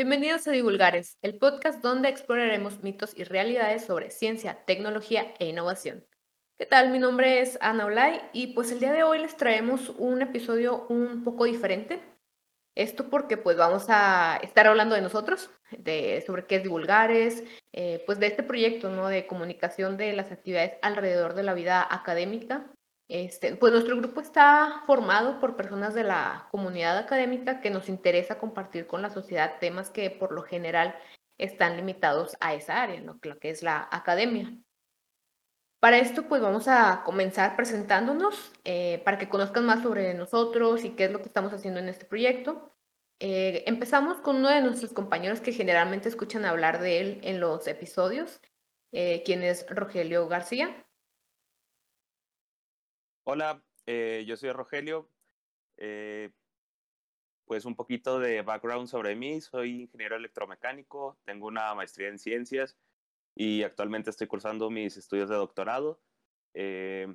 [0.00, 6.06] Bienvenidos a Divulgares, el podcast donde exploraremos mitos y realidades sobre ciencia, tecnología e innovación.
[6.58, 6.88] ¿Qué tal?
[6.90, 10.86] Mi nombre es Ana Olay y pues el día de hoy les traemos un episodio
[10.88, 12.00] un poco diferente.
[12.74, 17.44] Esto porque pues vamos a estar hablando de nosotros, de, sobre qué es Divulgares,
[17.74, 19.08] eh, pues de este proyecto ¿no?
[19.08, 22.72] de comunicación de las actividades alrededor de la vida académica
[23.10, 28.38] este, pues nuestro grupo está formado por personas de la comunidad académica que nos interesa
[28.38, 30.94] compartir con la sociedad temas que por lo general
[31.36, 33.18] están limitados a esa área, ¿no?
[33.20, 34.54] lo que es la academia.
[35.80, 40.90] Para esto, pues vamos a comenzar presentándonos eh, para que conozcan más sobre nosotros y
[40.90, 42.76] qué es lo que estamos haciendo en este proyecto.
[43.18, 47.66] Eh, empezamos con uno de nuestros compañeros que generalmente escuchan hablar de él en los
[47.66, 48.40] episodios,
[48.92, 50.86] eh, quien es Rogelio García.
[53.32, 55.08] Hola, eh, yo soy Rogelio.
[55.76, 56.32] Eh,
[57.44, 59.40] pues un poquito de background sobre mí.
[59.40, 62.76] Soy ingeniero electromecánico, tengo una maestría en ciencias
[63.36, 66.00] y actualmente estoy cursando mis estudios de doctorado.
[66.54, 67.14] Eh,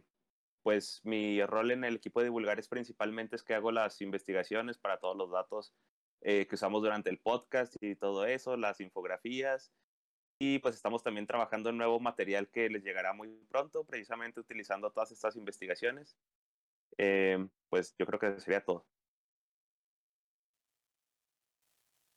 [0.63, 5.01] pues mi rol en el equipo de divulgares principalmente es que hago las investigaciones para
[5.01, 5.73] todos los datos
[6.21, 9.73] que usamos durante el podcast y todo eso, las infografías.
[10.39, 14.91] Y pues estamos también trabajando en nuevo material que les llegará muy pronto, precisamente utilizando
[14.91, 16.17] todas estas investigaciones.
[16.97, 18.85] Eh, pues yo creo que sería todo.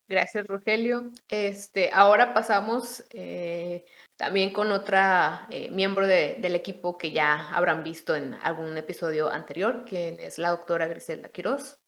[0.08, 1.10] Gracias, Rogelio.
[1.28, 3.84] Este, ahora pasamos eh,
[4.16, 9.84] también con otra eh, miembro del equipo que ya habrán visto en algún episodio anterior,
[9.84, 11.78] que es la doctora Griselda Quiroz.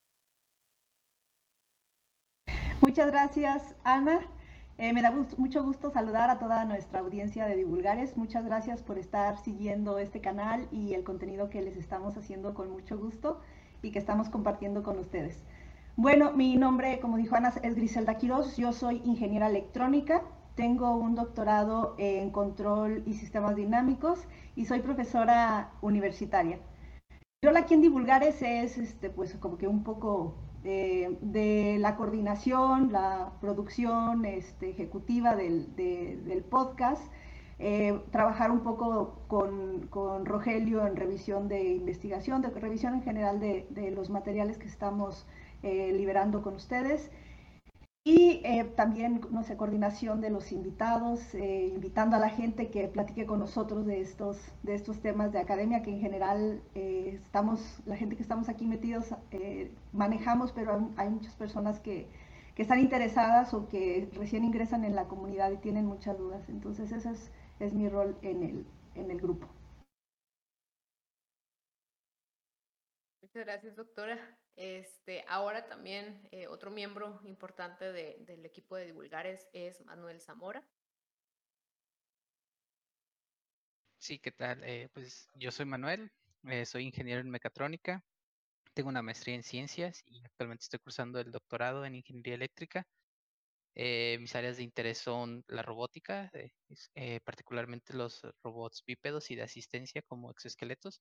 [2.82, 4.39] Muchas gracias, Ana.
[4.82, 8.16] Eh, me da mucho gusto saludar a toda nuestra audiencia de Divulgares.
[8.16, 12.70] Muchas gracias por estar siguiendo este canal y el contenido que les estamos haciendo con
[12.70, 13.42] mucho gusto
[13.82, 15.44] y que estamos compartiendo con ustedes.
[15.96, 18.56] Bueno, mi nombre, como dijo Ana, es Griselda Quiroz.
[18.56, 20.22] Yo soy ingeniera electrónica.
[20.54, 26.58] Tengo un doctorado en control y sistemas dinámicos y soy profesora universitaria.
[27.44, 32.92] Yo aquí en Divulgares es este, pues como que un poco eh, de la coordinación,
[32.92, 37.02] la producción este, ejecutiva del, del podcast,
[37.58, 43.38] eh, trabajar un poco con, con, Rogelio en revisión de investigación, de revisión en general
[43.38, 45.26] de, de los materiales que estamos
[45.62, 47.10] eh, liberando con ustedes
[48.02, 52.88] y eh, también, no sé, coordinación de los invitados, eh, invitando a la gente que
[52.88, 57.82] platique con nosotros de estos, de estos temas de academia que en general eh, estamos,
[57.84, 59.14] la gente que estamos aquí metidos
[59.92, 62.06] manejamos, pero hay, muchas personas que,
[62.54, 66.48] que, están interesadas o que recién ingresan en la comunidad y tienen muchas dudas.
[66.48, 69.46] Entonces ese es, es mi rol en el, en el grupo.
[73.22, 74.39] Muchas gracias, doctora.
[74.56, 80.62] Este, ahora también eh, otro miembro importante del equipo de divulgares es Manuel Zamora.
[83.98, 84.62] Sí, ¿qué tal?
[84.64, 86.10] Eh, pues yo soy Manuel,
[86.44, 88.02] eh, soy ingeniero en mecatrónica,
[88.74, 92.86] tengo una maestría en ciencias y actualmente estoy cursando el doctorado en ingeniería eléctrica.
[93.74, 96.30] mis áreas de interés son la robótica,
[97.24, 101.00] particularmente los robots bípedos y de asistencia como exoesqueletos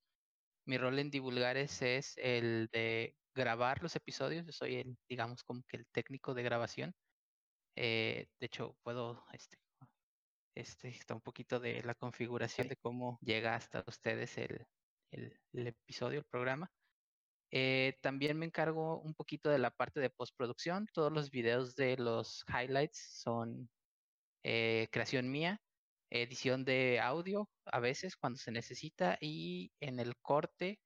[0.69, 4.45] mi rol en Divulgares es el de grabar los episodios.
[4.45, 6.93] Yo soy el, digamos, como que el técnico de grabación.
[7.75, 9.57] Eh, de hecho, puedo, este,
[10.55, 14.65] este, está un poquito de la configuración de cómo llega hasta ustedes el,
[15.11, 16.71] el, episodio, el programa.
[17.51, 20.87] Eh, también me encargo un poquito de la parte de postproducción.
[20.93, 23.69] Todos los videos de los highlights son
[24.43, 25.61] eh, creación mía
[26.09, 30.79] edición de audio a veces cuando se necesita y en el corte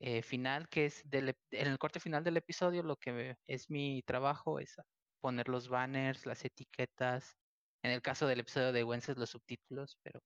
[0.00, 4.02] eh, final que es del, en el corte final del episodio lo que es mi
[4.02, 4.76] trabajo es
[5.20, 7.36] poner los banners, las etiquetas,
[7.82, 10.20] en el caso del episodio de Wences los subtítulos, pero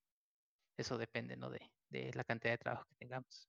[0.78, 1.50] eso depende ¿no?
[1.50, 3.48] de, de la cantidad de trabajo que tengamos.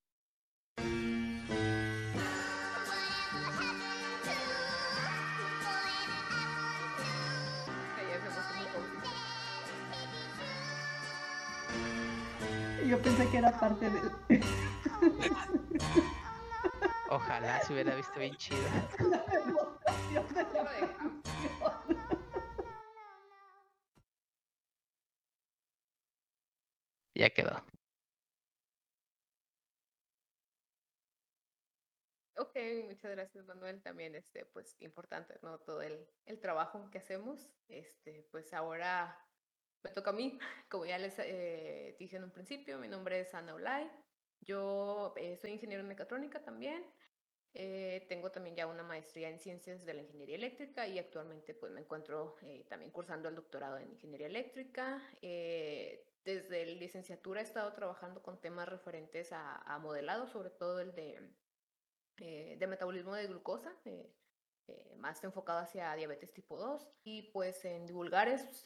[12.87, 13.99] Yo pensé que era parte de.
[17.15, 18.59] Ojalá se hubiera visto bien chido.
[27.15, 27.63] Ya quedó.
[32.35, 33.81] Ok, muchas gracias Manuel.
[33.81, 35.59] También, este, pues, importante, ¿no?
[35.59, 37.49] Todo el, el trabajo que hacemos.
[37.69, 39.17] Este, pues ahora
[39.83, 40.37] me toca a mí,
[40.69, 43.89] como ya les eh, dije en un principio, mi nombre es Ana Olay.
[44.41, 46.83] Yo eh, soy ingeniero en mecatrónica también.
[47.57, 51.71] Eh, tengo también ya una maestría en ciencias de la ingeniería eléctrica y actualmente pues
[51.71, 55.01] me encuentro eh, también cursando el doctorado en ingeniería eléctrica.
[55.21, 60.81] Eh, desde la licenciatura he estado trabajando con temas referentes a, a modelado, sobre todo
[60.81, 61.31] el de,
[62.17, 63.71] de metabolismo de glucosa,
[64.97, 66.89] más enfocado hacia diabetes tipo 2.
[67.03, 68.63] Y pues en divulgares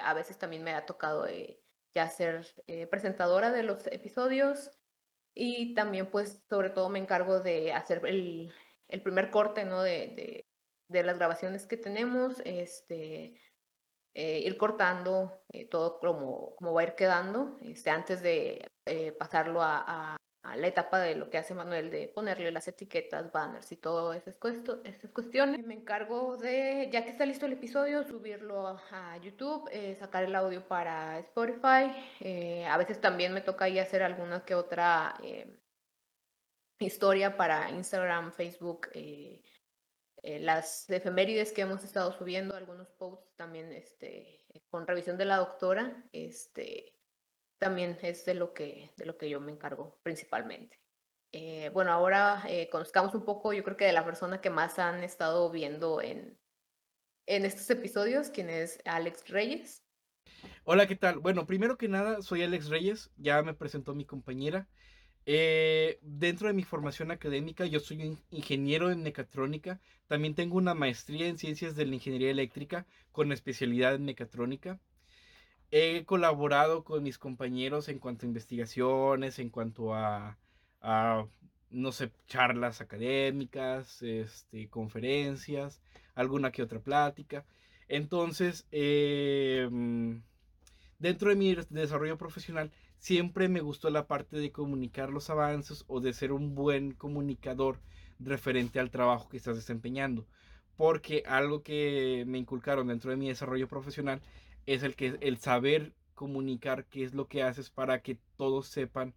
[0.00, 1.26] a veces también me ha tocado
[1.94, 2.46] ya ser
[2.90, 4.70] presentadora de los episodios
[5.34, 8.52] y también, pues, sobre todo me encargo de hacer el,
[8.88, 9.82] el primer corte, ¿no?
[9.82, 10.46] De, de,
[10.88, 13.40] de, las grabaciones que tenemos, este,
[14.14, 19.12] eh, ir cortando eh, todo como, como va a ir quedando, este, antes de eh,
[19.12, 23.70] pasarlo a, a la etapa de lo que hace Manuel de ponerle las etiquetas, banners
[23.70, 25.64] y todo esas, cuestiones.
[25.64, 30.34] Me encargo de, ya que está listo el episodio, subirlo a YouTube, eh, sacar el
[30.34, 31.94] audio para Spotify.
[32.20, 35.58] Eh, a veces también me toca ahí hacer alguna que otra eh,
[36.80, 38.88] historia para Instagram, Facebook.
[40.24, 46.04] las efemérides que hemos estado subiendo, algunos posts también este, con revisión de la doctora,
[46.12, 46.91] este,
[47.62, 50.80] también es de lo que, de lo que yo me encargo principalmente.
[51.30, 54.80] Eh, bueno, ahora eh, conozcamos un poco, yo creo que de la persona que más
[54.80, 56.36] han estado viendo en,
[57.26, 59.84] en estos episodios, quien es Alex Reyes.
[60.64, 61.20] Hola, ¿qué tal?
[61.20, 64.68] Bueno, primero que nada, soy Alex Reyes, ya me presentó mi compañera.
[65.24, 69.80] Eh, dentro de mi formación académica, yo soy un ingeniero en mecatrónica.
[70.08, 74.80] También tengo una maestría en ciencias de la ingeniería eléctrica con especialidad en mecatrónica
[75.72, 80.38] he colaborado con mis compañeros en cuanto a investigaciones, en cuanto a,
[81.70, 85.80] no sé, charlas académicas, este, conferencias,
[86.14, 87.46] alguna que otra plática.
[87.88, 90.22] Entonces, em,
[90.98, 96.00] dentro de mi desarrollo profesional, siempre me gustó la parte de comunicar los avances o
[96.00, 97.80] de ser un buen comunicador
[98.20, 100.26] referente al trabajo que estás desempeñando.
[100.76, 104.20] Porque algo que me inculcaron dentro de mi desarrollo profesional
[104.66, 109.14] es el que el saber comunicar qué es lo que haces para que todos sepan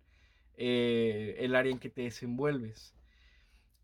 [0.57, 2.95] eh, el área en que te desenvuelves.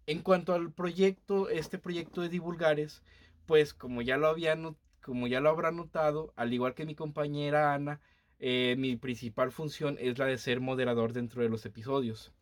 [0.07, 3.03] En cuanto al proyecto, este proyecto de divulgares,
[3.45, 4.57] pues como ya lo había
[5.01, 7.99] como ya lo habrá notado, al igual que mi compañera Ana,
[8.39, 12.33] eh, mi principal función es la de ser moderador dentro de los episodios.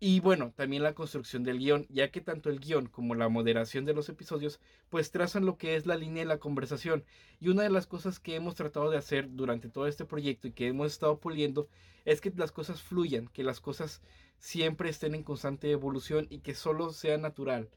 [0.00, 3.84] Y bueno, también la construcción del guion, ya que tanto el guion como la moderación
[3.84, 4.60] de los episodios
[4.90, 7.04] pues trazan lo que es la línea de la conversación.
[7.40, 10.52] Y una de las cosas que hemos tratado de hacer durante todo este proyecto y
[10.52, 11.68] que hemos estado puliendo
[12.04, 14.00] es que las cosas fluyan, que las cosas
[14.38, 17.68] siempre estén en constante evolución y que solo sea natural.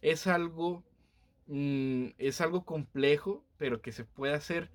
[0.00, 0.82] Es algo,
[1.46, 4.70] mm, es algo complejo, pero que se puede hacer.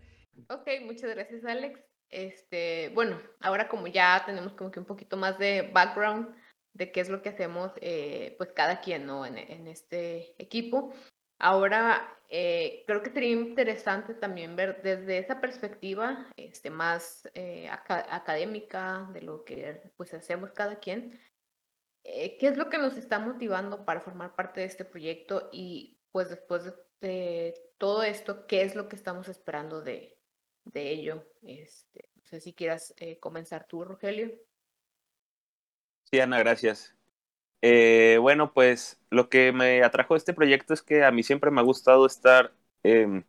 [0.49, 1.79] Ok, muchas gracias Alex.
[2.09, 6.27] Este, bueno, ahora como ya tenemos como que un poquito más de background
[6.73, 9.25] de qué es lo que hacemos eh, pues cada quien ¿no?
[9.25, 10.93] en, en este equipo.
[11.39, 19.09] Ahora, eh, creo que sería interesante también ver desde esa perspectiva este, más eh, académica
[19.13, 21.19] de lo que pues hacemos cada quien,
[22.03, 26.29] qué es lo que nos está motivando para formar parte de este proyecto y pues
[26.29, 30.19] después de, todo esto, qué es lo que estamos esperando de,
[30.65, 31.25] de ello.
[31.41, 34.31] Este, no sé si quieras comenzar tú, Rogelio.
[36.11, 36.93] Sí, Ana, gracias.
[37.61, 41.51] Eh, bueno, pues lo que me atrajo a este proyecto es que a mí siempre
[41.51, 43.23] me ha gustado estar em,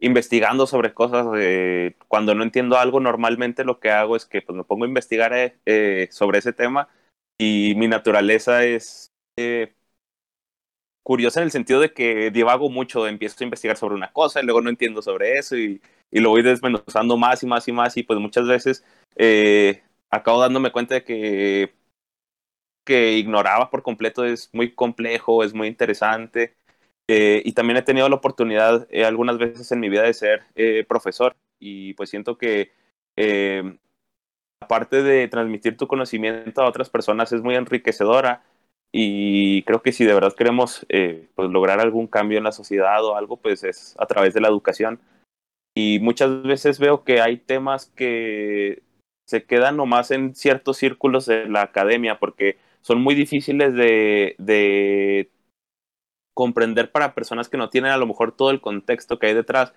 [0.00, 1.26] investigando sobre cosas.
[2.08, 5.32] cuando no entiendo algo, normalmente lo que hago es que pues, me pongo a investigar
[5.34, 6.88] eh, eh, sobre ese tema
[7.38, 9.12] y mi naturaleza es
[11.02, 14.44] curiosa en el sentido de que divago mucho, empiezo a investigar sobre una cosa y
[14.44, 17.96] luego no entiendo sobre eso y, y lo voy desmenuzando más y más y más
[17.96, 18.84] y pues muchas veces
[20.10, 21.74] acabo dándome cuenta de que
[22.88, 26.54] que ignoraba por completo es muy complejo, es muy interesante.
[27.06, 30.44] Eh, y también he tenido la oportunidad eh, algunas veces en mi vida de ser
[30.54, 32.72] eh, profesor y pues siento que
[34.62, 38.42] aparte de transmitir tu conocimiento a otras personas es muy enriquecedora
[38.92, 40.86] y creo que si de verdad queremos
[41.34, 44.48] pues lograr algún cambio en la sociedad o algo pues es a través de la
[44.48, 45.00] educación
[45.74, 48.82] y muchas veces veo que hay temas que
[49.26, 55.30] se quedan nomás en ciertos círculos de la academia porque son muy difíciles de,
[56.34, 59.74] comprender para personas que no tienen a lo mejor todo el contexto que hay detrás,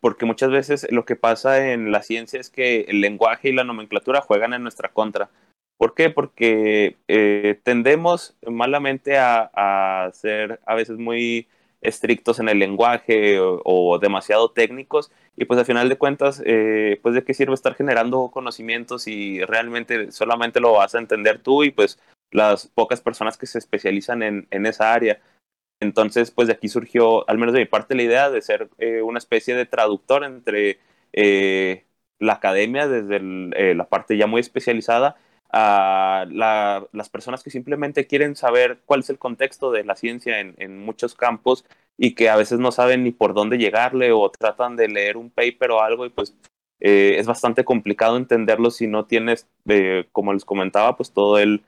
[0.00, 3.64] porque muchas veces lo que pasa en la ciencia es que el lenguaje y la
[3.64, 5.30] nomenclatura juegan en nuestra contra.
[5.76, 6.10] ¿Por qué?
[6.10, 11.48] Porque eh, tendemos malamente a, ser a veces muy
[11.80, 17.14] estrictos en el lenguaje o, demasiado técnicos y pues al final de cuentas eh, pues
[17.14, 21.70] de qué sirve estar generando conocimientos y realmente solamente lo vas a entender tú y
[21.70, 21.98] pues
[22.34, 25.20] las pocas personas que se especializan en, en esa área.
[25.80, 29.02] Entonces, pues de aquí surgió, al menos de mi parte, la idea de ser eh,
[29.02, 30.80] una especie de traductor entre
[31.12, 31.84] eh,
[32.18, 33.20] la academia, desde
[33.56, 35.16] eh, la parte ya muy especializada,
[35.52, 40.54] a las personas que simplemente quieren saber cuál es el contexto de la ciencia en,
[40.58, 41.64] en, muchos campos
[41.96, 45.30] y que a veces no saben ni por dónde llegarle o tratan de leer un
[45.30, 46.34] paper o algo y pues
[46.80, 49.46] es bastante complicado entenderlo si no tienes,
[50.10, 51.62] como les comentaba, pues todo el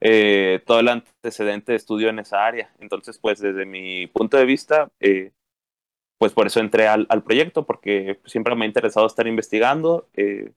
[0.00, 2.72] eh, todo el antecedente de estudio en esa área.
[2.78, 5.32] Entonces, pues desde mi punto de vista, eh,
[6.18, 10.08] pues por eso entré al, proyecto, porque siempre me ha interesado estar investigando.
[10.14, 10.52] Eh,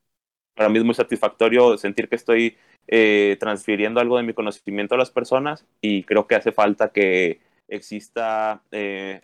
[0.56, 2.58] para mí es muy satisfactorio sentir que estoy
[2.88, 7.42] eh, transfiriendo algo de mi conocimiento a las personas y creo que hace falta que
[7.68, 8.64] exista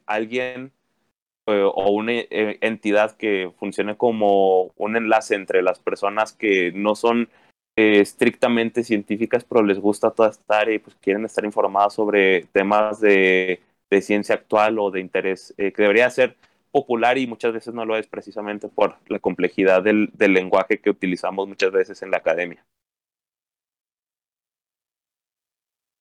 [0.06, 0.72] alguien
[1.46, 7.30] o una entidad que funcione como un enlace entre las personas que no son
[7.78, 12.44] eh, estrictamente científicas, pero les gusta toda esta área y pues quieren estar informadas sobre
[12.52, 16.36] temas de, de ciencia actual o de interés eh, que debería ser
[16.72, 20.90] popular y muchas veces no lo es precisamente por la complejidad del, del lenguaje que
[20.90, 22.66] utilizamos muchas veces en la academia.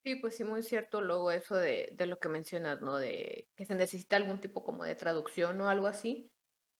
[0.04, 2.96] Sí, pues sí, muy cierto luego eso de, de, lo que mencionas, ¿no?
[2.96, 6.30] De que se necesita algún tipo como de traducción o algo así.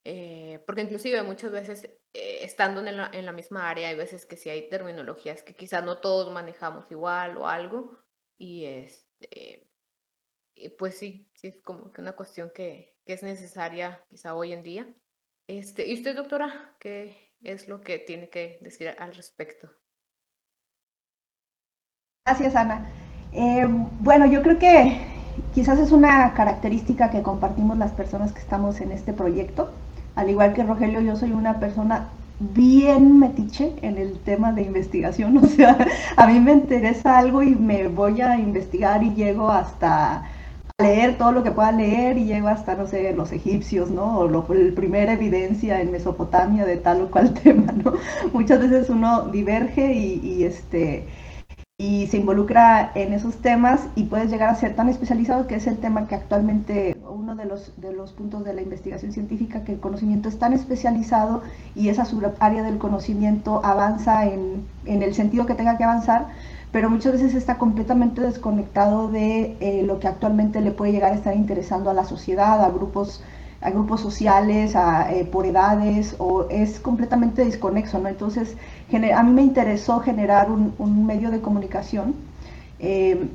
[0.08, 1.82] Eh, porque inclusive muchas veces
[2.14, 5.56] eh, estando en la, en la, misma área hay veces que sí hay terminologías que
[5.56, 7.98] quizás no todos manejamos igual o algo
[8.38, 9.68] y este
[10.78, 14.62] pues sí, sí es como que una cuestión que, que, es necesaria quizá hoy en
[14.62, 14.86] día.
[15.48, 19.68] Este, ¿Y usted, doctora, qué es lo que tiene que decir al respecto?
[22.25, 22.92] Gracias, Ana.
[23.32, 23.66] Eh,
[23.98, 25.00] bueno, yo creo que
[25.52, 29.72] quizás es una característica que compartimos las personas que estamos en este proyecto
[30.16, 32.08] al igual que Rogelio, yo soy una persona
[32.40, 35.78] bien metiche en el tema de investigación, o sea,
[36.16, 40.25] a mí me interesa algo y me voy a investigar y llego hasta
[40.78, 44.18] leer todo lo que pueda leer y llego hasta, no sé, los egipcios, ¿no?
[44.18, 47.94] O lo, la primera evidencia en Mesopotamia de tal o cual tema, ¿no?
[48.32, 51.06] Muchas veces uno diverge y, y este
[51.78, 55.66] y se involucra en esos temas y puedes llegar a ser tan especializado que es
[55.66, 56.96] el tema que actualmente
[57.26, 60.52] uno de los, de los puntos de la investigación científica, que el conocimiento es tan
[60.52, 61.42] especializado
[61.75, 66.28] y esa subárea del conocimiento avanza en, en, el sentido que tenga que avanzar,
[66.71, 71.16] pero muchas veces está completamente desconectado de eh, lo que actualmente le puede llegar a
[71.16, 73.23] estar interesando a la sociedad, a grupos
[73.61, 78.06] a grupos sociales, eh, por edades, o es completamente desconexo.
[78.06, 78.54] Entonces,
[78.92, 82.14] a mí me interesó generar un, un medio de comunicación
[82.78, 83.28] eh,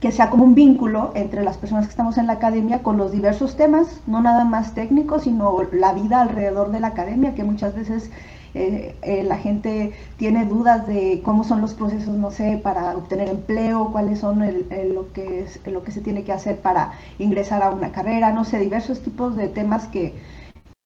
[0.00, 3.12] que sea como un vínculo entre las personas que estamos en la academia con los
[3.12, 7.74] diversos temas, no nada más técnicos, sino la vida alrededor de la academia, que muchas
[7.74, 8.10] veces
[8.54, 13.28] eh, eh, la gente tiene dudas de cómo son los procesos, no sé, para obtener
[13.28, 17.92] empleo, cuáles son lo, que lo que se tiene que hacer para ingresar a una
[17.92, 20.14] carrera, no sé, diversos tipos de temas que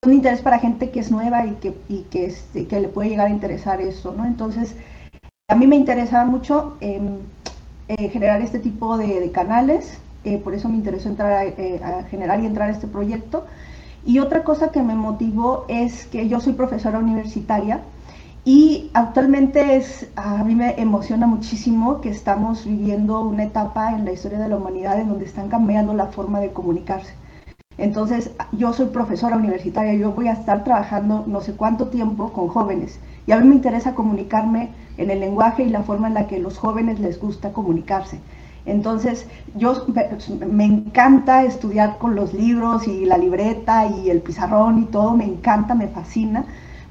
[0.03, 3.11] son de interés para gente que es nueva y que, y este, que le puede
[3.11, 4.25] llegar a interesar eso, ¿no?
[4.25, 4.75] Entonces,
[5.49, 7.01] a mí me interesaba mucho eh,
[7.97, 12.05] generar este tipo de, de canales, eh, por eso me interesó entrar a, eh, a
[12.05, 13.47] generar y entrar a este proyecto.
[14.05, 17.81] Y otra cosa que me motivó es que yo soy profesora universitaria
[18.45, 24.13] y actualmente es, a mí me emociona muchísimo que estamos viviendo una etapa en la
[24.13, 27.13] historia de la humanidad en donde están cambiando la forma de comunicarse.
[27.81, 32.49] Entonces, yo soy profesora universitaria, yo voy a estar trabajando no sé cuánto tiempo con
[32.49, 34.69] jóvenes y a mí me interesa comunicarme
[34.99, 38.21] en el lenguaje y la forma en la que los jóvenes les gusta comunicarse.
[38.67, 39.87] Entonces, yo
[40.47, 45.25] me encanta estudiar con los libros y la libreta y el pizarrón y todo, me
[45.25, 46.45] encanta, me fascina,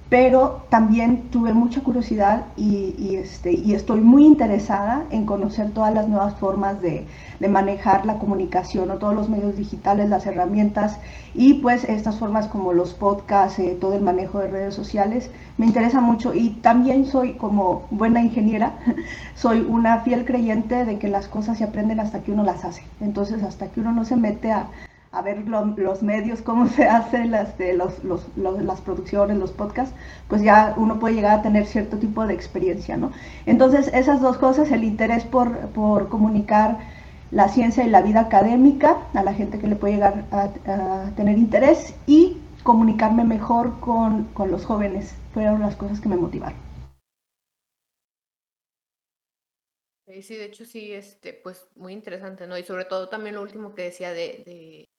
[0.09, 5.93] pero también tuve mucha curiosidad y, y, este, y estoy muy interesada en conocer todas
[5.93, 7.05] las nuevas formas de,
[7.47, 10.99] manejar la comunicación o todos los medios digitales, las herramientas
[11.33, 15.65] y pues estas formas como los podcasts, eh, todo el manejo de redes sociales, me
[15.65, 18.73] interesa mucho y también soy como buena ingeniera,
[19.35, 22.83] soy una fiel creyente de que las cosas se aprenden hasta que uno las hace.
[22.99, 24.67] Entonces, hasta que uno no se mete a,
[25.11, 29.51] a ver lo, los medios, cómo se hacen las, de los, los, las producciones, los
[29.51, 29.95] podcasts,
[30.27, 33.11] pues ya uno puede llegar a tener cierto tipo de experiencia, ¿no?
[33.45, 36.77] Entonces, esas dos cosas, el interés por, por comunicar
[37.31, 41.37] la ciencia y la vida académica a la gente que le puede llegar a, tener
[41.37, 46.69] interés y comunicarme mejor con, con los jóvenes, fueron las cosas que me motivaron.
[50.21, 52.57] Sí, de hecho sí, este, pues muy interesante, ¿no?
[52.57, 54.89] Y sobre todo también lo último que decía de, de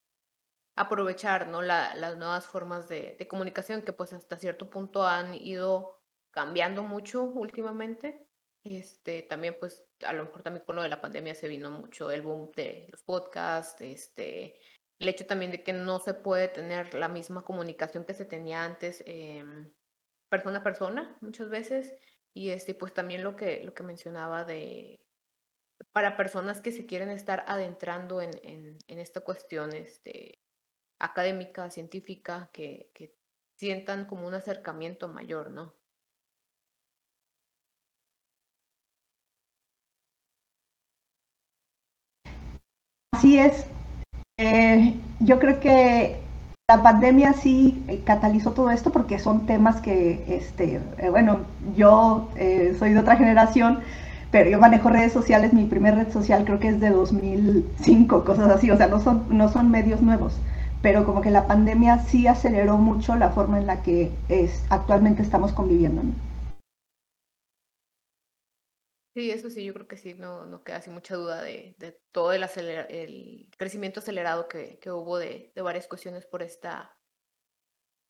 [0.77, 1.63] aprovechar, ¿no?
[1.63, 6.01] La, las nuevas formas de, comunicación que pues hasta cierto punto han ido
[6.31, 8.27] cambiando mucho últimamente.
[8.65, 12.11] Este, también, pues, a lo mejor también con lo de la pandemia se vino mucho
[12.11, 14.61] el boom de los podcasts, este,
[14.99, 18.65] el hecho también de que no se puede tener la misma comunicación que se tenía
[18.65, 19.73] antes, em,
[20.29, 21.95] persona a persona, muchas veces,
[22.35, 25.01] y este, pues también lo que, lo que mencionaba de,
[25.93, 30.40] para personas que se quieren estar adentrando en, en, en esta cuestión, este,
[31.01, 32.91] académica, científica, que,
[33.57, 35.75] sientan como un acercamiento mayor, ¿no?
[43.13, 43.67] Así es.
[44.39, 46.23] Eh, yo creo que
[46.69, 51.41] la pandemia sí eh, catalizó todo esto porque son temas que, este, eh, bueno,
[51.77, 52.31] yo
[52.79, 53.81] soy de otra generación,
[54.31, 58.51] pero yo manejo redes sociales, mi primer red social creo que es de 2005, cosas
[58.51, 60.41] así, o sea, no son, no son medios nuevos,
[60.83, 65.23] pero como que la pandemia sí aceleró mucho la forma en la que es, actualmente
[65.23, 66.03] estamos conviviendo.
[69.15, 72.01] Sí, eso sí, yo creo que sí, no, no queda así mucha duda de, de
[72.13, 76.97] todo el, acelera- el crecimiento acelerado que, que hubo de, de varias cuestiones por esta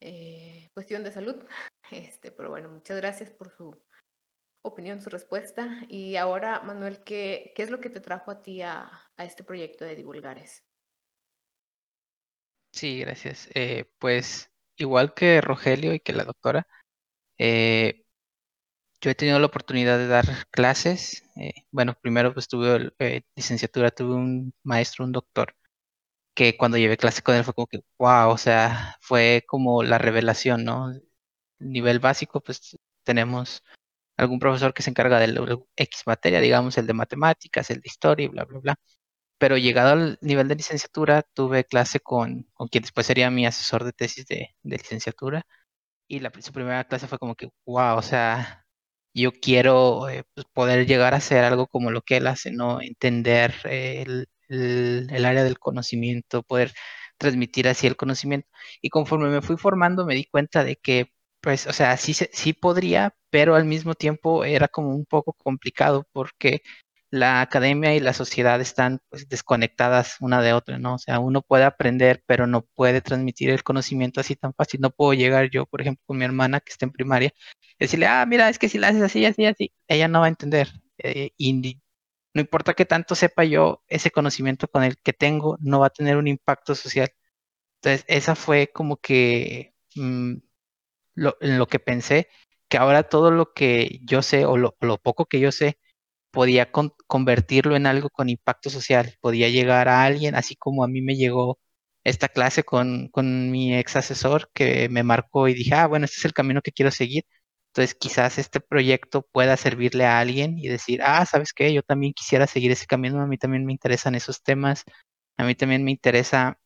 [0.00, 1.37] eh, cuestión de salud.
[1.91, 3.77] Este, pero bueno, muchas gracias por su
[4.62, 5.69] opinión, su respuesta.
[5.89, 9.45] Y ahora, Manuel, ¿qué, qué es lo que te trajo a ti a, a este
[9.45, 10.70] proyecto de Divulgares?
[12.81, 13.49] Sí, gracias.
[13.55, 16.67] Eh, pues igual que Rogelio y que la doctora,
[17.39, 18.05] eh,
[19.01, 21.25] yo he tenido la oportunidad de dar clases.
[21.37, 25.55] eh, bueno, primero pues tuve eh, licenciatura, tuve un maestro, un doctor,
[26.35, 29.99] que cuando llevé clase con él fue como que, wow, o sea, fue como la
[29.99, 30.93] revelación, ¿no?
[31.61, 33.63] Nivel básico, pues tenemos
[34.19, 35.39] algún profesor que se encarga del
[35.77, 38.77] X materia, digamos, el de matemáticas, el de historia bla, bla, bla.
[39.40, 43.85] Pero llegado al nivel de licenciatura, tuve clase con, con quien después sería mi asesor
[43.85, 45.44] de tesis de, de licenciatura.
[46.09, 48.66] Y la, su primera clase fue como que, wow, o sea,
[49.14, 52.80] yo quiero eh, pues, poder llegar a hacer algo como lo que él hace, ¿no?
[52.82, 56.72] Entender eh, el, el- el área del conocimiento, poder
[57.18, 58.48] transmitir así el conocimiento.
[58.83, 62.53] Y conforme me fui formando, me di cuenta de que, pues, o sea, sí, sí
[62.53, 66.62] podría, pero al mismo tiempo era como un poco complicado porque
[67.11, 70.94] la academia y la sociedad están pues, desconectadas una de otra, ¿no?
[70.94, 74.81] O sea, uno puede aprender, pero no puede transmitir el conocimiento así tan fácil.
[74.81, 77.33] No puedo llegar yo, por ejemplo, con mi hermana que está en primaria,
[77.79, 80.29] decirle, ah, mira, es que si la haces así, así, así, ella no va a
[80.29, 80.68] entender.
[80.99, 81.33] Eh,
[82.35, 85.90] no importa qué tanto sepa yo, ese conocimiento con el que tengo no va a
[85.90, 87.11] tener un impacto social.
[87.77, 90.37] Entonces, esa fue como que mm,
[91.14, 92.29] lo, en lo que pensé,
[92.68, 95.79] que ahora todo lo que yo sé o lo, lo poco que yo sé,
[96.31, 100.88] podía con- convertirlo en algo con impacto social, podía llegar a alguien, así como a
[100.88, 101.59] mí me llegó
[102.05, 106.16] esta clase con, con mi ex asesor que me marcó y dije, ah, bueno, este
[106.19, 107.25] es el camino que quiero seguir.
[107.69, 111.73] Entonces quizás este proyecto pueda servirle a alguien y decir, ah, ¿sabes qué?
[111.73, 114.85] Yo también quisiera seguir ese camino, a mí también me interesan esos temas,
[115.37, 116.59] a mí también me interesa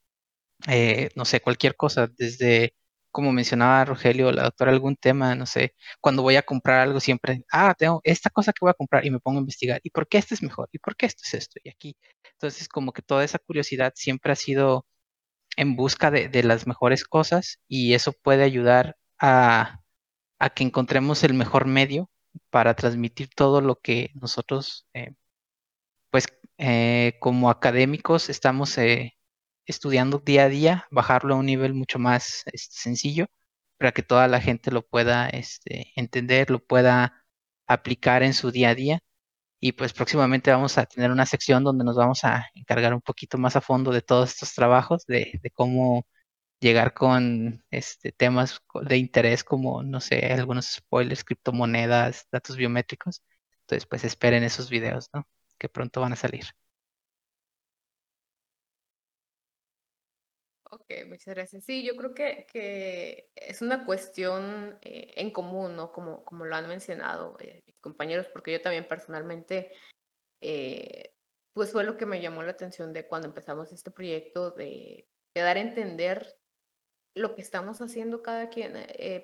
[0.68, 2.74] eh, no sé, cualquier cosa, desde,
[3.14, 7.44] como mencionaba Rogelio, la doctora, algún tema, no sé, cuando voy a comprar algo siempre,
[7.52, 10.08] ah, tengo esta cosa que voy a comprar y me pongo a investigar, ¿y por
[10.08, 10.68] qué este es mejor?
[10.72, 11.60] ¿Y por qué esto es esto?
[11.62, 11.96] Y aquí.
[12.32, 14.86] Entonces, como que toda esa curiosidad siempre ha sido
[15.56, 19.80] en busca de, las mejores cosas y eso puede ayudar a,
[20.40, 22.10] a que encontremos el mejor medio
[22.50, 25.14] para transmitir todo lo que nosotros, eh,
[26.10, 26.26] pues,
[26.58, 29.16] eh, como académicos estamos eh,
[29.66, 33.26] estudiando día a día, bajarlo a un nivel mucho más este, sencillo
[33.78, 37.24] para que toda la gente lo pueda este, entender, lo pueda
[37.66, 39.00] aplicar en su día a día.
[39.60, 43.38] Y pues próximamente vamos a tener una sección donde nos vamos a encargar un poquito
[43.38, 46.06] más a fondo de todos estos trabajos, de, de cómo
[46.60, 53.22] llegar con este, temas de interés como, no sé, algunos spoilers, criptomonedas, datos biométricos.
[53.62, 55.26] Entonces, pues esperen esos videos, ¿no?
[55.58, 56.44] Que pronto van a salir.
[61.06, 61.64] Muchas gracias.
[61.64, 65.92] Sí, yo creo que, que es una cuestión eh, en común, ¿no?
[65.92, 69.72] Como, como lo han mencionado eh, mis compañeros, porque yo también personalmente,
[70.42, 71.14] eh,
[71.54, 75.56] pues fue lo que me llamó la atención de cuando empezamos este proyecto, de, dar
[75.56, 76.36] a entender
[77.14, 78.74] lo que estamos haciendo cada quien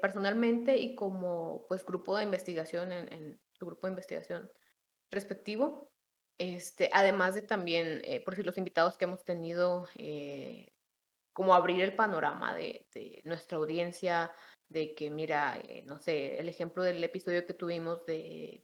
[0.01, 4.51] personalmente y como pues grupo de investigación en, en su grupo de investigación
[5.11, 5.92] respectivo.
[6.38, 10.69] Este, además de también, por si los invitados que hemos tenido, eh,
[11.40, 14.31] como abrir el panorama de, de nuestra audiencia,
[14.68, 18.62] de que, mira, eh, no sé, el ejemplo del episodio que tuvimos de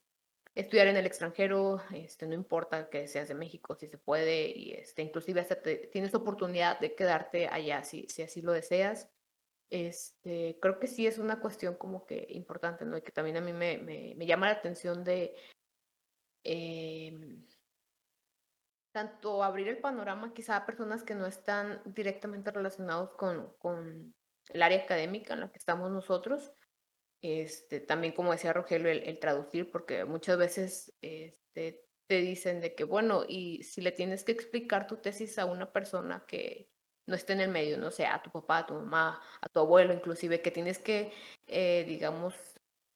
[0.54, 4.72] estudiar en el extranjero, este, no importa que seas de México, si se puede, y
[4.72, 9.08] este, inclusive hasta te- tienes oportunidad de quedarte allá si, si así lo deseas.
[9.70, 12.98] Este, creo que sí es una cuestión como que importante, ¿no?
[12.98, 15.34] Y que también a mí me, me, me llama la atención de
[16.44, 17.42] em,
[18.96, 24.14] tanto abrir el panorama quizá a personas que no están directamente relacionados con, con
[24.48, 26.50] el área académica en la que estamos nosotros,
[27.20, 32.84] este, también como decía Rogelio, el, traducir, porque muchas veces este, te dicen de que,
[32.84, 36.70] bueno, y si le tienes que explicar tu tesis a una persona que
[37.06, 39.60] no esté en el medio, no sé, a tu papá, a tu mamá, a tu
[39.60, 41.12] abuelo, inclusive, que tienes que,
[41.48, 42.34] eh, digamos,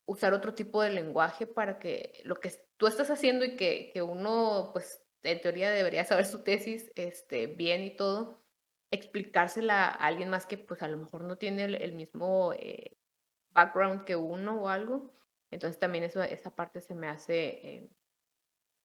[0.07, 4.01] usar otro tipo de lenguaje para que lo que tú estás haciendo y que, que
[4.01, 8.42] uno, pues, en teoría debería saber su tesis este, bien y todo,
[8.90, 12.96] explicársela a alguien más que, pues, a lo mejor no tiene el, mismo eh,
[13.50, 15.12] background que uno o algo.
[15.50, 17.90] Entonces también eso, esa parte se me hace eh,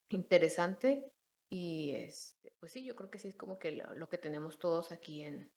[0.09, 1.11] interesante
[1.49, 4.91] y este, pues sí, yo creo que sí es como que lo, que tenemos todos
[4.91, 5.51] aquí en,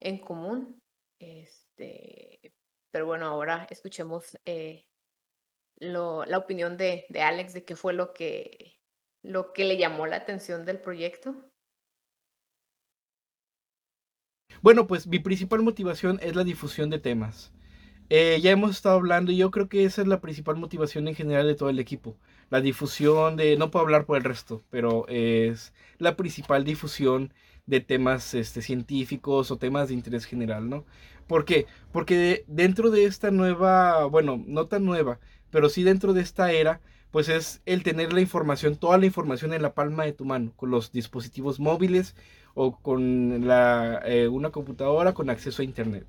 [0.00, 0.80] en común.
[1.18, 2.54] Este,
[2.90, 4.86] pero bueno, ahora escuchemos eh,
[5.76, 8.75] lo, la opinión de, de, Alex de qué fue lo que,
[9.26, 11.34] lo que le llamó la atención del proyecto.
[14.62, 17.52] Bueno, pues mi principal motivación es la difusión de temas.
[18.08, 21.14] Eh, ya hemos estado hablando y yo creo que esa es la principal motivación en
[21.14, 22.16] general de todo el equipo
[22.50, 27.32] la difusión de, no puedo hablar por el resto, pero es la principal difusión
[27.66, 30.84] de temas este, científicos o temas de interés general, ¿no?
[31.26, 31.66] ¿Por qué?
[31.92, 35.18] Porque dentro de esta nueva, bueno, no tan nueva,
[35.50, 36.80] pero sí dentro de esta era,
[37.16, 40.52] pues es el tener la información, toda la información en la palma de tu mano,
[40.54, 42.14] con los dispositivos móviles
[42.52, 43.42] o con
[44.04, 46.06] eh, una computadora con acceso a Internet.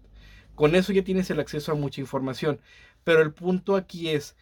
[0.54, 2.60] Con eso ya tienes el acceso a mucha información.
[3.06, 4.36] Pero el punto aquí es,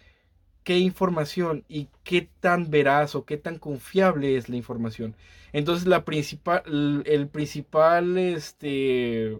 [0.63, 5.15] qué información y qué tan veraz o qué tan confiable es la información.
[5.53, 6.63] Entonces la principal,
[7.05, 9.37] el principal, este,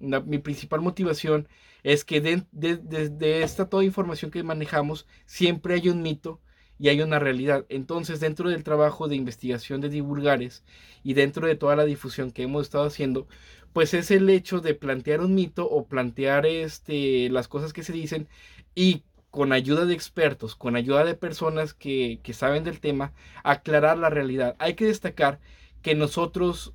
[0.00, 1.48] mi principal motivación
[1.82, 6.40] es que de, esta toda información que manejamos siempre hay un mito
[6.82, 7.64] y hay una realidad.
[7.68, 10.64] Entonces dentro del trabajo de investigación de divulgares
[11.04, 13.28] y dentro de toda la difusión que hemos estado haciendo,
[13.72, 17.92] pues es el hecho de plantear un mito o plantear este, las cosas que se
[17.92, 18.26] dicen
[18.74, 23.12] y con ayuda de expertos, con ayuda de personas que, saben del tema,
[23.44, 24.56] aclarar la realidad.
[24.58, 25.38] Hay que destacar
[25.82, 26.74] que nosotros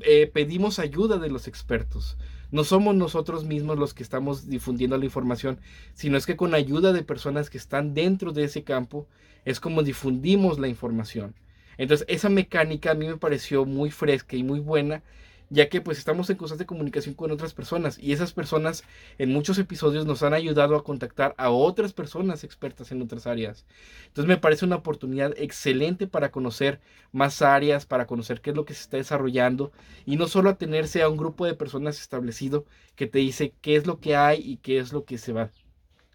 [0.00, 2.18] eh, pedimos ayuda de los expertos.
[2.50, 5.58] No somos nosotros mismos los que estamos difundiendo la información,
[5.94, 9.06] sino es que con ayuda de personas que están dentro de ese campo
[9.44, 11.34] es como difundimos la información.
[11.78, 15.02] Entonces esa mecánica a mí me pareció muy fresca y muy buena
[15.48, 18.84] ya que pues estamos en constante comunicación con otras personas y esas personas
[19.18, 23.64] en muchos episodios nos han ayudado a contactar a otras personas expertas en otras áreas.
[24.08, 26.80] Entonces me parece una oportunidad excelente para conocer
[27.12, 29.72] más áreas, para conocer qué es lo que se está desarrollando
[30.04, 32.64] y no solo atenerse a un grupo de personas establecido
[32.96, 35.50] que te dice qué es lo que hay y qué es lo que se va,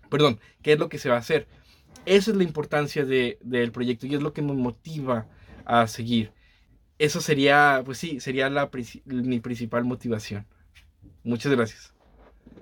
[0.09, 1.47] perdón, qué es lo que se va a hacer.
[2.05, 5.27] Esa es la importancia de, del proyecto y es lo que me motiva
[5.65, 6.33] a seguir
[7.01, 8.47] eso sería, pues sí, sería
[9.05, 10.45] mi principal motivación.
[11.23, 11.95] Muchas gracias.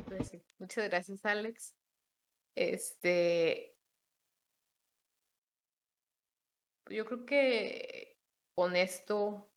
[0.07, 1.75] Pues muchas gracias, Alex.
[2.55, 3.75] Este,
[6.89, 8.17] yo creo que
[8.55, 9.51] con esto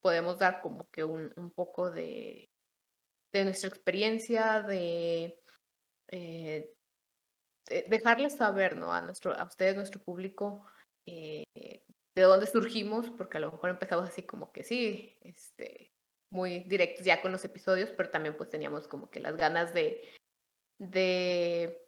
[0.00, 2.50] podemos dar como que un, poco de,
[3.32, 5.40] de, nuestra experiencia, de,
[6.08, 6.74] eh,
[7.88, 8.92] dejarles saber ¿no?
[8.92, 10.66] a, nuestro, a ustedes, nuestro público,
[11.06, 11.44] eh,
[12.14, 15.92] de dónde surgimos, porque a lo mejor empezamos así como que sí, este,
[16.30, 20.08] muy directos ya con los episodios, pero también pues teníamos como que las ganas de,
[20.78, 21.80] de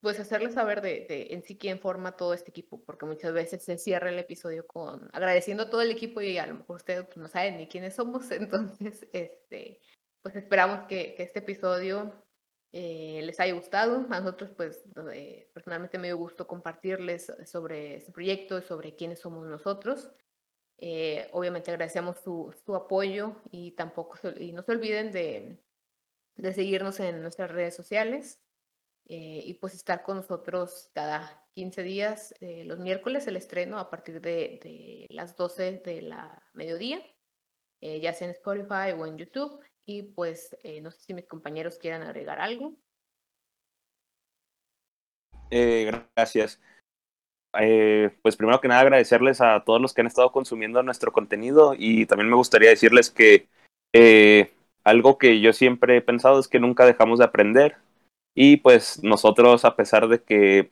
[0.00, 3.62] pues hacerles saber de, de, en sí quién forma todo este equipo, porque muchas veces
[3.64, 7.04] se cierra el episodio con agradeciendo a todo el equipo y a lo mejor ustedes
[7.06, 9.80] pues, no saben ni quiénes somos, entonces este,
[10.22, 12.25] pues esperamos que, que este episodio
[12.78, 14.06] eh, les haya gustado.
[14.10, 14.84] A nosotros, pues,
[15.14, 20.10] eh, personalmente me dio gusto compartirles sobre este proyecto y sobre quiénes somos nosotros.
[20.76, 25.58] Eh, obviamente agradecemos su, su, apoyo y tampoco y no se olviden de,
[26.36, 28.42] de seguirnos en nuestras redes sociales
[29.08, 34.60] y pues estar con nosotros cada 15 días, los miércoles el estreno a partir de,
[34.62, 37.00] de las 12 de la mediodía,
[37.80, 41.78] ya sea en Spotify o en YouTube y pues eh, no sé si mis compañeros
[41.78, 42.74] quieran agregar algo.
[45.50, 46.60] Eh, gracias.
[47.58, 51.74] Eh, pues primero que nada agradecerles a todos los que han estado consumiendo nuestro contenido
[51.78, 53.48] y también me gustaría decirles que
[54.84, 57.76] algo que yo siempre he pensado es que nunca dejamos de aprender
[58.34, 60.70] y pues nosotros a pesar de que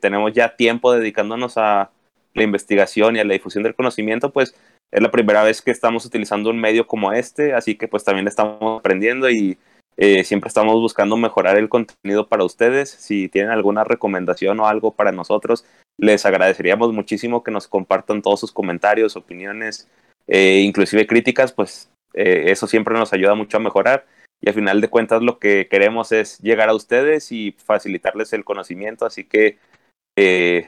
[0.00, 1.90] tenemos ya tiempo dedicándonos a
[2.34, 4.54] la investigación y a la difusión del conocimiento, pues
[4.90, 8.28] es la primera vez que estamos utilizando un medio como este, así que pues también
[8.28, 9.58] estamos aprendiendo y
[10.02, 12.88] Eh, siempre estamos buscando mejorar el contenido para ustedes.
[12.88, 15.66] Si tienen alguna recomendación o algo para nosotros,
[15.98, 19.88] les agradeceríamos muchísimo que nos compartan todos sus comentarios, opiniones,
[20.26, 24.06] eh, inclusive críticas, pues eh, eso siempre nos ayuda mucho a mejorar.
[24.40, 28.44] Y al final de cuentas lo que queremos es llegar a ustedes y facilitarles el
[28.44, 29.58] conocimiento, así que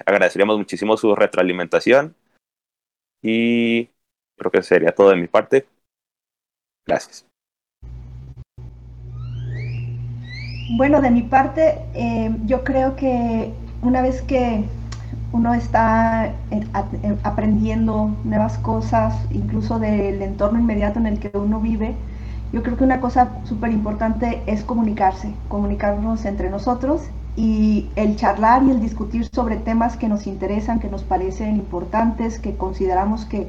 [0.05, 2.15] agradeceríamos muchísimo su retroalimentación.
[3.23, 3.89] Y
[4.37, 5.66] creo que sería todo de mi parte.
[6.87, 7.27] Gracias.
[10.77, 14.64] Bueno, de mi parte, eh, yo creo que una vez que
[15.33, 16.35] uno está
[17.23, 21.95] aprendiendo nuevas cosas, incluso del entorno inmediato en el que uno vive,
[22.53, 27.03] yo creo que una cosa súper importante es comunicarse, comunicarnos entre nosotros
[27.35, 32.38] y el charlar y el discutir sobre temas que nos interesan, que nos parecen importantes,
[32.38, 33.49] que consideramos que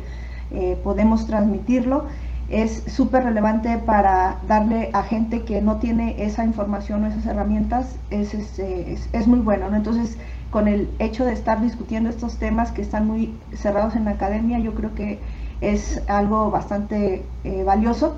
[0.52, 2.06] eh, podemos transmitirlo
[2.50, 7.96] es súper relevante para darle a gente que no tiene esa información o esas herramientas,
[8.10, 9.74] es, es, muy bueno.
[9.76, 10.18] Entonces,
[10.52, 14.60] con el hecho de estar discutiendo estos temas que están muy cerrados en la academia,
[14.60, 15.20] yo creo que
[15.62, 18.18] es algo bastante eh, valioso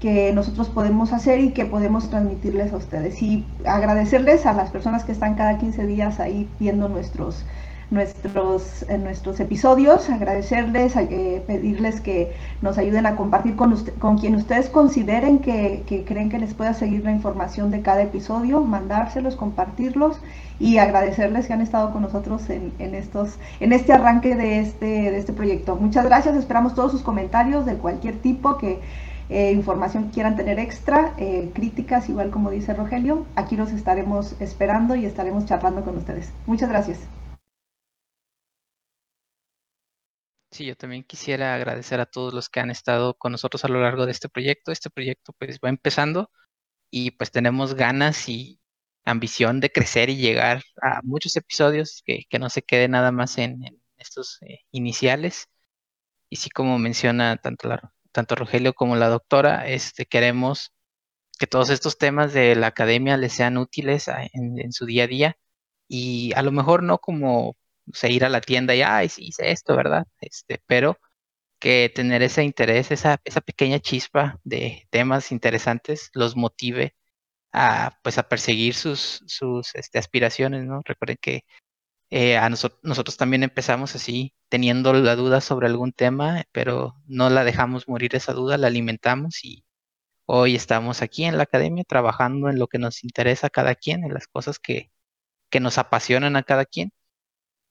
[0.00, 3.20] que nosotros podemos hacer y que podemos transmitirles a ustedes.
[3.22, 7.44] Y agradecerles a las personas que están cada 15 días ahí viendo nuestros
[7.90, 14.34] nuestros, en nuestros episodios, agradecerles, eh, pedirles que nos ayuden a compartir con, con quien
[14.34, 19.36] ustedes consideren que, que, creen que les pueda seguir la información de cada episodio, mandárselos,
[19.36, 20.20] compartirlos
[20.60, 24.86] y agradecerles que han estado con nosotros en, en, estos, en este arranque de este,
[24.86, 25.76] de este proyecto.
[25.76, 28.80] Muchas gracias, esperamos todos sus comentarios de cualquier tipo que
[29.30, 34.34] eh, información que quieran tener extra, eh, críticas, igual como dice Rogelio, aquí los estaremos
[34.40, 36.32] esperando y estaremos charlando con ustedes.
[36.46, 36.98] Muchas gracias.
[40.50, 43.80] Sí, yo también quisiera agradecer a todos los que han estado con nosotros a lo
[43.80, 44.72] largo de este proyecto.
[44.72, 46.30] Este proyecto pues va empezando
[46.90, 48.60] y pues tenemos ganas y
[49.04, 53.62] ambición de crecer y llegar a muchos episodios que, no se quede nada más en,
[53.98, 55.48] estos eh, iniciales.
[56.30, 60.72] Y sí, como menciona tanto, la, tanto Rogelio como la doctora, este, queremos
[61.38, 65.06] que todos estos temas de la academia les sean útiles en, en su día a
[65.08, 65.38] día
[65.88, 67.56] y a lo mejor no como
[67.94, 70.06] sea, ir a la tienda y, ay, sí hice esto, ¿verdad?
[70.20, 70.98] Este, pero
[71.58, 76.94] que tener ese interés, esa, esa pequeña chispa de temas interesantes los motive
[77.52, 80.82] a, pues, a perseguir sus, sus este, aspiraciones, ¿no?
[80.84, 81.44] Recuerden que
[82.10, 87.30] eh, a nosotros, nosotros también empezamos así, teniendo la duda sobre algún tema, pero no
[87.30, 89.64] la dejamos morir esa duda, la alimentamos y
[90.26, 94.04] hoy estamos aquí en la academia trabajando en lo que nos interesa a cada quien,
[94.04, 94.90] en las cosas que,
[95.50, 96.92] que nos apasionan a cada quien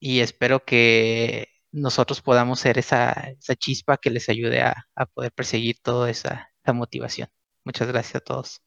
[0.00, 4.74] y espero que nosotros podamos ser esa, esa chispa que les ayude a,
[5.14, 7.28] poder perseguir toda esa, motivación.
[7.64, 8.62] Muchas gracias a todos.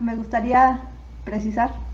[0.00, 0.90] Me gustaría
[1.24, 1.89] precisar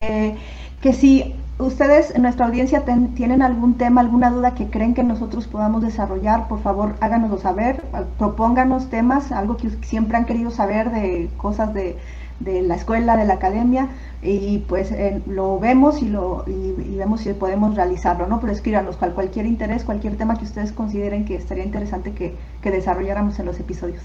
[0.00, 0.36] eh,
[0.80, 2.84] que si ustedes en nuestra audiencia
[3.16, 7.82] tienen algún tema, alguna duda que creen que nosotros podamos desarrollar, por favor háganoslo saber,
[8.16, 11.96] propónganos temas, algo que siempre han querido saber de cosas de
[12.40, 13.88] la escuela, de la academia,
[14.22, 18.38] y pues eh, lo vemos y, lo, y, vemos si podemos realizarlo, ¿no?
[18.38, 23.36] Pero escríbanos cual, cualquier interés, cualquier tema que ustedes consideren que estaría interesante que desarrolláramos
[23.40, 24.02] en los episodios.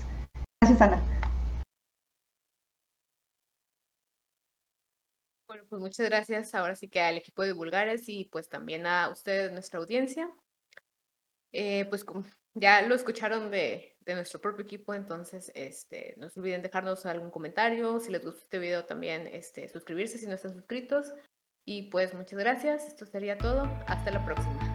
[0.60, 1.02] Gracias, Ana.
[5.54, 9.10] Bueno, pues muchas gracias ahora sí que al equipo de Vulgares y pues también a
[9.10, 10.28] ustedes, nuestra audiencia.
[11.52, 12.04] Eh, pues
[12.56, 17.30] ya lo escucharon de, de, nuestro propio equipo, entonces este, no se olviden dejarnos algún
[17.30, 21.14] comentario, si les gustó este video también este, suscribirse si no están suscritos.
[21.66, 24.73] Y pues muchas gracias, esto sería todo, hasta la próxima.